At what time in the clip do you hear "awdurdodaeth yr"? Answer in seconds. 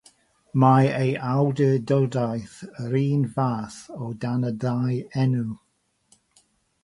1.31-2.97